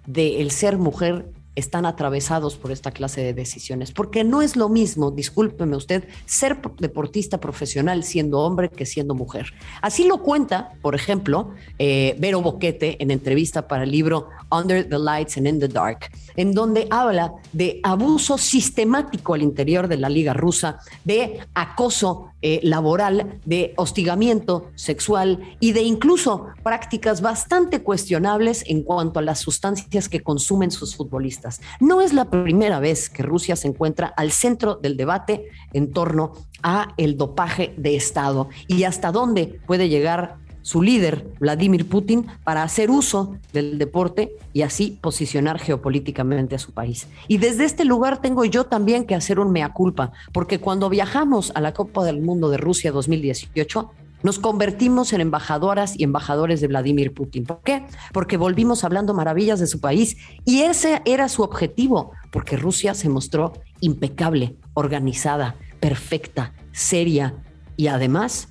del 0.07 0.53
ser 0.53 0.79
mujer 0.79 1.33
están 1.55 1.87
atravesados 1.87 2.57
por 2.57 2.71
esta 2.71 2.91
clase 2.91 3.21
de 3.21 3.35
decisiones, 3.35 3.93
porque 3.93 4.25
no 4.25 4.43
es 4.43 4.57
lo 4.57 4.69
mismo, 4.69 5.11
discúlpeme 5.11 5.77
usted, 5.77 6.05
ser 6.27 6.59
deportista 6.79 7.39
profesional 7.41 8.05
siendo 8.05 8.41
hombre 8.41 8.71
que 8.71 8.87
siendo 8.87 9.15
mujer. 9.15 9.53
Así 9.83 10.05
lo 10.05 10.23
cuenta, 10.23 10.73
por 10.83 10.95
ejemplo, 10.95 11.53
eh, 11.79 12.17
Vero 12.19 12.41
Boquete 12.41 13.03
en 13.03 13.11
entrevista 13.11 13.67
para 13.69 13.85
el 13.85 13.91
libro 13.91 14.29
Under 14.51 14.89
the 14.89 14.99
Lights 14.99 15.37
and 15.37 15.47
in 15.47 15.61
the 15.61 15.69
Dark, 15.69 16.11
en 16.41 16.55
donde 16.55 16.87
habla 16.89 17.35
de 17.53 17.81
abuso 17.83 18.39
sistemático 18.39 19.35
al 19.35 19.43
interior 19.43 19.89
de 19.89 19.99
la 19.99 20.09
liga 20.09 20.33
rusa, 20.33 20.79
de 21.05 21.41
acoso 21.53 22.33
eh, 22.41 22.61
laboral, 22.63 23.39
de 23.45 23.75
hostigamiento 23.77 24.71
sexual 24.75 25.39
y 25.61 25.73
de 25.73 25.83
incluso 25.83 26.47
prácticas 26.63 27.21
bastante 27.21 27.83
cuestionables 27.83 28.65
en 28.67 28.85
cuanto 28.85 29.19
a 29.19 29.23
las 29.23 29.41
sustancias 29.41 30.09
que 30.09 30.23
consumen 30.23 30.71
sus 30.71 30.97
futbolistas. 30.97 31.61
No 31.79 32.01
es 32.01 32.15
la 32.15 32.31
primera 32.31 32.81
vez 32.81 33.11
que 33.11 33.23
Rusia 33.23 33.55
se 33.55 33.69
encuentra 33.69 34.07
al 34.07 34.33
centro 34.33 34.77
del 34.77 34.97
debate 34.97 35.45
en 35.75 35.93
torno 35.93 36.33
a 36.63 36.95
el 36.97 37.19
dopaje 37.19 37.75
de 37.77 37.97
Estado 37.97 38.49
y 38.67 38.85
hasta 38.85 39.13
dónde 39.13 39.61
puede 39.67 39.91
llegar 39.91 40.39
su 40.63 40.83
líder, 40.83 41.27
Vladimir 41.39 41.89
Putin, 41.89 42.27
para 42.45 42.63
hacer 42.63 42.91
uso 42.91 43.37
del 43.53 43.79
deporte 43.79 44.33
y 44.53 44.63
así 44.63 44.99
posicionar 45.01 45.59
geopolíticamente 45.59 46.55
a 46.55 46.59
su 46.59 46.73
país. 46.73 47.09
Y 47.29 47.39
desde 47.39 47.65
este 47.65 47.85
lugar 47.85 48.21
tengo 48.21 48.45
yo 48.45 48.65
también 48.65 49.05
que 49.05 49.15
hacer 49.15 49.39
un 49.39 49.53
mea 49.53 49.73
culpa, 49.73 50.13
porque 50.33 50.61
cuando 50.61 50.89
viajamos 50.89 51.53
a 51.55 51.61
la 51.61 51.73
Copa 51.73 52.05
del 52.05 52.21
Mundo 52.21 52.51
de 52.51 52.57
Rusia 52.57 52.93
2018, 52.93 53.91
nos 54.23 54.39
convertimos 54.39 55.13
en 55.13 55.23
embajadoras 55.23 55.99
y 55.99 56.05
embajadores 56.05 56.61
de 56.61 56.67
Vladimir 56.67 57.15
Putin. 57.15 57.45
¿Por 57.45 57.63
qué? 57.63 57.87
Porque 58.13 58.37
volvimos 58.37 58.85
hablando 58.85 59.15
maravillas 59.15 59.61
de 59.61 59.67
su 59.67 59.81
país 59.81 60.17
y 60.45 60.61
ese 60.61 61.01
era 61.07 61.29
su 61.29 61.43
objetivo, 61.43 62.13
porque 62.31 62.57
Rusia 62.57 62.95
se 62.95 63.09
mostró 63.09 63.55
impecable, 63.81 64.57
organizada, 64.75 65.57
perfecta, 65.81 66.53
seria 66.73 67.35
y 67.77 67.87
además 67.87 68.49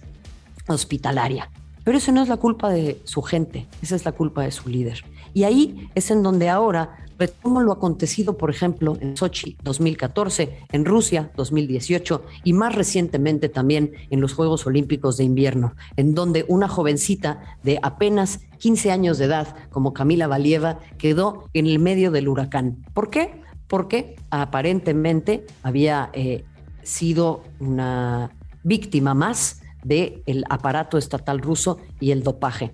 hospitalaria. 0.67 1.51
Pero 1.83 1.97
eso 1.97 2.11
no 2.11 2.21
es 2.21 2.29
la 2.29 2.37
culpa 2.37 2.69
de 2.69 2.99
su 3.03 3.21
gente, 3.21 3.67
esa 3.81 3.95
es 3.95 4.05
la 4.05 4.11
culpa 4.11 4.43
de 4.43 4.51
su 4.51 4.69
líder. 4.69 5.03
Y 5.33 5.43
ahí 5.43 5.89
es 5.95 6.11
en 6.11 6.23
donde 6.23 6.49
ahora 6.49 6.97
retomo 7.19 7.61
lo 7.61 7.73
acontecido, 7.73 8.37
por 8.37 8.49
ejemplo, 8.49 8.97
en 9.01 9.17
Sochi 9.17 9.57
2014, 9.63 10.65
en 10.71 10.85
Rusia 10.85 11.31
2018 11.35 12.23
y 12.45 12.53
más 12.53 12.73
recientemente 12.73 13.49
también 13.49 13.91
en 14.09 14.21
los 14.21 14.33
Juegos 14.33 14.65
Olímpicos 14.65 15.17
de 15.17 15.25
Invierno, 15.25 15.75
en 15.97 16.15
donde 16.15 16.45
una 16.47 16.69
jovencita 16.69 17.57
de 17.61 17.77
apenas 17.83 18.39
15 18.59 18.91
años 18.91 19.17
de 19.17 19.25
edad, 19.25 19.55
como 19.69 19.93
Camila 19.93 20.27
Valieva, 20.27 20.79
quedó 20.97 21.49
en 21.53 21.67
el 21.67 21.79
medio 21.79 22.09
del 22.09 22.29
huracán. 22.29 22.85
¿Por 22.93 23.09
qué? 23.09 23.41
Porque 23.67 24.15
aparentemente 24.31 25.45
había 25.61 26.09
eh, 26.13 26.45
sido 26.83 27.43
una 27.59 28.31
víctima 28.63 29.13
más 29.13 29.58
del 29.83 30.43
aparato 30.49 30.97
estatal 30.97 31.39
ruso 31.39 31.79
y 31.99 32.11
el 32.11 32.23
dopaje. 32.23 32.73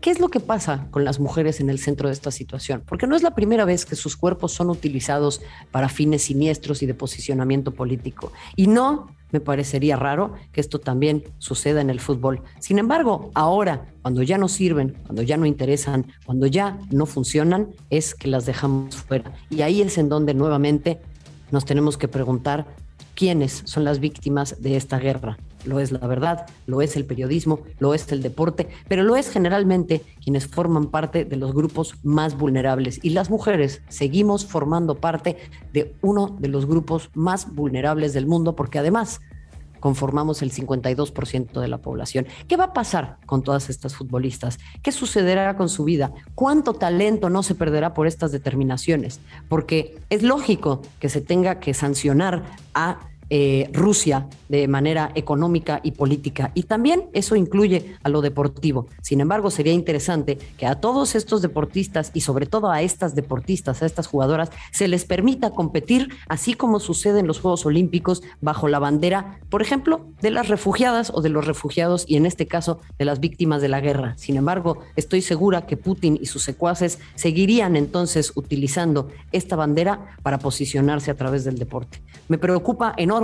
¿Qué 0.00 0.10
es 0.10 0.18
lo 0.18 0.30
que 0.30 0.40
pasa 0.40 0.86
con 0.90 1.04
las 1.04 1.20
mujeres 1.20 1.60
en 1.60 1.68
el 1.68 1.78
centro 1.78 2.08
de 2.08 2.14
esta 2.14 2.30
situación? 2.30 2.82
Porque 2.86 3.06
no 3.06 3.16
es 3.16 3.22
la 3.22 3.34
primera 3.34 3.66
vez 3.66 3.84
que 3.84 3.96
sus 3.96 4.16
cuerpos 4.16 4.52
son 4.52 4.70
utilizados 4.70 5.42
para 5.70 5.90
fines 5.90 6.22
siniestros 6.22 6.82
y 6.82 6.86
de 6.86 6.94
posicionamiento 6.94 7.72
político. 7.72 8.32
Y 8.56 8.66
no 8.66 9.08
me 9.30 9.40
parecería 9.40 9.96
raro 9.96 10.32
que 10.52 10.62
esto 10.62 10.78
también 10.78 11.24
suceda 11.36 11.82
en 11.82 11.90
el 11.90 12.00
fútbol. 12.00 12.42
Sin 12.60 12.78
embargo, 12.78 13.30
ahora, 13.34 13.92
cuando 14.00 14.22
ya 14.22 14.38
no 14.38 14.48
sirven, 14.48 14.96
cuando 15.04 15.20
ya 15.20 15.36
no 15.36 15.44
interesan, 15.44 16.06
cuando 16.24 16.46
ya 16.46 16.78
no 16.90 17.04
funcionan, 17.04 17.68
es 17.90 18.14
que 18.14 18.28
las 18.28 18.46
dejamos 18.46 18.96
fuera. 18.96 19.34
Y 19.50 19.60
ahí 19.60 19.82
es 19.82 19.98
en 19.98 20.08
donde 20.08 20.32
nuevamente 20.32 20.98
nos 21.50 21.66
tenemos 21.66 21.98
que 21.98 22.08
preguntar 22.08 22.74
quiénes 23.14 23.62
son 23.66 23.84
las 23.84 24.00
víctimas 24.00 24.62
de 24.62 24.76
esta 24.76 24.98
guerra 24.98 25.36
lo 25.64 25.80
es 25.80 25.92
la 25.92 26.06
verdad, 26.06 26.46
lo 26.66 26.82
es 26.82 26.96
el 26.96 27.04
periodismo, 27.04 27.60
lo 27.78 27.94
es 27.94 28.10
el 28.12 28.22
deporte, 28.22 28.68
pero 28.88 29.02
lo 29.02 29.16
es 29.16 29.30
generalmente 29.30 30.02
quienes 30.22 30.46
forman 30.46 30.86
parte 30.86 31.24
de 31.24 31.36
los 31.36 31.52
grupos 31.54 31.94
más 32.02 32.36
vulnerables. 32.36 33.00
Y 33.02 33.10
las 33.10 33.30
mujeres 33.30 33.82
seguimos 33.88 34.46
formando 34.46 34.96
parte 34.96 35.36
de 35.72 35.94
uno 36.02 36.36
de 36.38 36.48
los 36.48 36.66
grupos 36.66 37.10
más 37.14 37.54
vulnerables 37.54 38.12
del 38.12 38.26
mundo 38.26 38.56
porque 38.56 38.78
además 38.78 39.20
conformamos 39.80 40.42
el 40.42 40.52
52% 40.52 41.60
de 41.60 41.68
la 41.68 41.78
población. 41.78 42.26
¿Qué 42.46 42.56
va 42.56 42.64
a 42.64 42.72
pasar 42.72 43.16
con 43.26 43.42
todas 43.42 43.70
estas 43.70 43.96
futbolistas? 43.96 44.58
¿Qué 44.82 44.92
sucederá 44.92 45.56
con 45.56 45.68
su 45.68 45.84
vida? 45.84 46.12
¿Cuánto 46.34 46.74
talento 46.74 47.30
no 47.30 47.42
se 47.42 47.54
perderá 47.54 47.94
por 47.94 48.06
estas 48.06 48.30
determinaciones? 48.30 49.20
Porque 49.48 49.98
es 50.10 50.22
lógico 50.22 50.82
que 51.00 51.08
se 51.08 51.20
tenga 51.20 51.58
que 51.58 51.74
sancionar 51.74 52.44
a 52.74 53.09
eh, 53.32 53.70
Rusia 53.72 54.26
de 54.48 54.66
manera 54.66 55.12
económica 55.14 55.78
y 55.84 55.92
política. 55.92 56.50
Y 56.54 56.64
también 56.64 57.04
eso 57.12 57.36
incluye 57.36 57.94
a 58.02 58.08
lo 58.08 58.22
deportivo. 58.22 58.88
Sin 59.02 59.20
embargo, 59.20 59.52
sería 59.52 59.72
interesante 59.72 60.36
que 60.58 60.66
a 60.66 60.80
todos 60.80 61.14
estos 61.14 61.40
deportistas 61.40 62.10
y 62.12 62.22
sobre 62.22 62.46
todo 62.46 62.72
a 62.72 62.82
estas 62.82 63.14
deportistas, 63.14 63.82
a 63.82 63.86
estas 63.86 64.08
jugadoras, 64.08 64.50
se 64.72 64.88
les 64.88 65.04
permita 65.04 65.50
competir 65.50 66.08
así 66.28 66.54
como 66.54 66.80
sucede 66.80 67.20
en 67.20 67.28
los 67.28 67.38
Juegos 67.38 67.64
Olímpicos 67.66 68.24
bajo 68.40 68.66
la 68.66 68.80
bandera, 68.80 69.38
por 69.48 69.62
ejemplo, 69.62 70.06
de 70.20 70.32
las 70.32 70.48
refugiadas 70.48 71.12
o 71.14 71.22
de 71.22 71.28
los 71.28 71.46
refugiados 71.46 72.04
y 72.08 72.16
en 72.16 72.26
este 72.26 72.48
caso 72.48 72.80
de 72.98 73.04
las 73.04 73.20
víctimas 73.20 73.62
de 73.62 73.68
la 73.68 73.80
guerra. 73.80 74.14
Sin 74.16 74.38
embargo, 74.38 74.78
estoy 74.96 75.22
segura 75.22 75.66
que 75.66 75.76
Putin 75.76 76.18
y 76.20 76.26
sus 76.26 76.42
secuaces 76.42 76.98
seguirían 77.14 77.76
entonces 77.76 78.32
utilizando 78.34 79.08
esta 79.30 79.54
bandera 79.54 80.16
para 80.24 80.38
posicionarse 80.38 81.12
a 81.12 81.14
través 81.14 81.44
del 81.44 81.56
deporte. 81.56 82.02
Me 82.26 82.36
preocupa 82.36 82.92
enormemente 82.96 83.19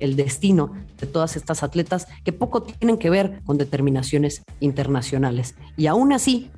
el 0.00 0.16
destino 0.16 0.72
de 1.00 1.06
todas 1.06 1.36
estas 1.36 1.62
atletas 1.62 2.06
que 2.24 2.32
poco 2.32 2.62
tienen 2.62 2.98
que 2.98 3.10
ver 3.10 3.40
con 3.44 3.58
determinaciones 3.58 4.42
internacionales. 4.60 5.54
Y 5.76 5.86
aún 5.86 6.12
así, 6.12 6.50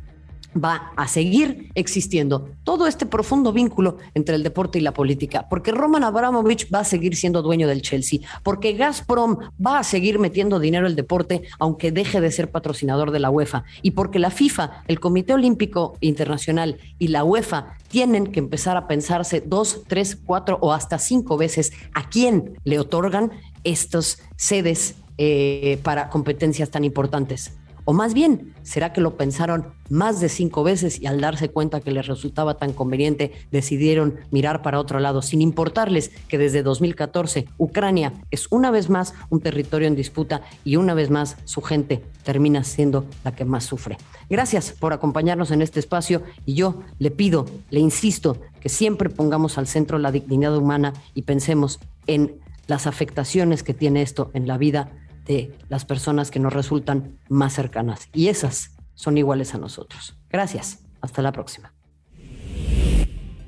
va 0.63 0.93
a 0.97 1.09
seguir 1.09 1.71
existiendo 1.75 2.51
todo 2.65 2.87
este 2.87 3.07
profundo 3.07 3.53
vínculo 3.53 3.99
entre 4.15 4.37
el 4.37 4.43
deporte 4.43 4.79
y 4.79 4.83
la 4.83 4.93
política, 4.93 5.47
porque 5.49 5.73
Roman 5.73 6.05
Abramovich 6.05 6.73
va 6.73 6.81
a 6.81 6.85
seguir 6.85 7.17
siendo 7.17 7.43
dueño 7.43 7.69
del 7.69 7.83
Chelsea, 7.83 8.21
porque 8.43 8.73
Gazprom 8.75 9.39
va 9.65 9.79
a 9.79 9.85
seguir 9.85 10.19
metiendo 10.19 10.59
dinero 10.59 10.87
al 10.87 10.97
deporte 10.97 11.43
aunque 11.59 11.93
deje 11.93 12.21
de 12.21 12.33
ser 12.33 12.51
patrocinador 12.51 13.11
de 13.11 13.21
la 13.21 13.31
UEFA, 13.31 13.65
y 13.83 13.93
porque 13.93 14.19
la 14.19 14.31
FIFA, 14.31 14.83
el 14.89 15.01
Comité 15.01 15.35
Olímpico 15.35 15.97
Internacional 16.01 16.79
y 16.99 17.09
la 17.09 17.25
UEFA 17.25 17.77
tienen 17.89 18.29
que 18.29 18.41
empezar 18.41 18.77
a 18.77 18.87
pensarse 18.87 19.43
dos, 19.45 19.83
tres, 19.87 20.17
cuatro 20.17 20.59
o 20.61 20.73
hasta 20.73 20.99
cinco 20.99 21.37
veces 21.37 21.73
a 21.95 22.09
quién 22.09 22.59
le 22.65 22.79
otorgan 22.79 23.31
estos 23.65 24.19
sedes 24.37 24.97
eh, 25.19 25.79
para 25.83 26.09
competencias 26.09 26.71
tan 26.71 26.85
importantes. 26.85 27.53
O 27.88 27.93
más 27.93 28.14
bien, 28.14 28.52
¿será 28.64 28.93
que 28.93 29.00
lo 29.00 29.16
pensaron 29.16 29.69
más 29.88 30.19
de 30.19 30.28
cinco 30.28 30.64
veces 30.64 31.00
y 31.00 31.07
al 31.07 31.21
darse 31.21 31.50
cuenta 31.50 31.81
que 31.81 31.93
les 31.93 32.09
resultaba 32.09 32.59
tan 32.59 32.73
conveniente 32.73 33.31
decidieron 33.52 34.16
mirar 34.33 34.61
para 34.61 34.81
otro 34.81 34.99
lado, 34.99 35.23
sin 35.23 35.40
importarles 35.40 36.11
que 36.26 36.37
desde 36.37 36.64
2014 36.64 37.47
Ucrania 37.59 38.12
es 38.33 38.49
una 38.50 38.73
vez 38.73 38.90
más 38.90 39.14
un 39.31 39.40
territorio 39.40 39.87
en 39.87 39.95
disputa 39.95 40.43
y 40.64 40.75
una 40.75 40.95
vez 40.95 41.11
más 41.11 41.37
su 41.45 41.62
gente 41.62 42.02
termina 42.25 42.64
siendo 42.64 43.07
la 43.23 43.37
que 43.37 43.45
más 43.45 43.62
sufre? 43.62 43.99
Gracias 44.28 44.73
por 44.73 44.93
acompañarnos 44.93 45.52
en 45.52 45.62
este 45.62 45.78
espacio 45.78 46.23
y 46.45 46.55
yo 46.55 46.83
le 46.99 47.12
pido, 47.12 47.47
le 47.71 47.78
insisto, 47.78 48.40
que 48.61 48.69
siempre 48.69 49.11
pongamos 49.11 49.59
al 49.59 49.69
centro 49.69 50.00
la 50.00 50.11
dignidad 50.11 50.57
humana 50.57 50.93
y 51.14 51.23
pensemos 51.23 51.78
en 52.09 52.40
las 52.66 52.88
afectaciones 52.88 53.62
que 53.62 53.75
tiene 53.75 54.02
esto 54.02 54.33
en 54.35 54.49
la 54.49 54.59
vida 54.59 54.90
de 55.26 55.56
las 55.68 55.85
personas 55.85 56.30
que 56.30 56.38
nos 56.38 56.52
resultan 56.52 57.18
más 57.28 57.54
cercanas. 57.54 58.09
Y 58.12 58.28
esas 58.28 58.71
son 58.95 59.18
iguales 59.18 59.54
a 59.54 59.59
nosotros. 59.59 60.16
Gracias. 60.30 60.80
Hasta 61.00 61.23
la 61.23 61.33
próxima. 61.33 61.73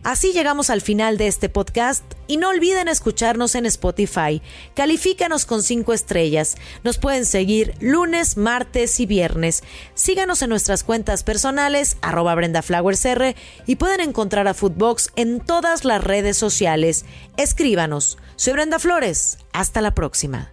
Así 0.04 0.32
llegamos 0.32 0.70
al 0.70 0.80
final 0.80 1.18
de 1.18 1.26
este 1.26 1.50
podcast 1.50 2.02
y 2.28 2.38
no 2.38 2.48
olviden 2.48 2.88
escucharnos 2.88 3.54
en 3.54 3.66
Spotify. 3.66 4.40
Califícanos 4.74 5.44
con 5.44 5.62
cinco 5.62 5.92
estrellas. 5.92 6.56
Nos 6.82 6.96
pueden 6.96 7.26
seguir 7.26 7.74
lunes, 7.80 8.38
martes 8.38 9.00
y 9.00 9.06
viernes. 9.06 9.62
Síganos 9.92 10.40
en 10.40 10.48
nuestras 10.48 10.82
cuentas 10.82 11.24
personales, 11.24 11.98
arroba 12.00 12.34
Brenda 12.36 12.62
Flowers 12.62 13.04
R, 13.04 13.36
y 13.66 13.76
pueden 13.76 14.00
encontrar 14.00 14.48
a 14.48 14.54
Footbox 14.54 15.10
en 15.16 15.40
todas 15.40 15.84
las 15.84 16.02
redes 16.02 16.38
sociales. 16.38 17.04
Escríbanos. 17.36 18.16
Soy 18.36 18.54
Brenda 18.54 18.78
Flores. 18.78 19.38
Hasta 19.52 19.82
la 19.82 19.94
próxima. 19.94 20.52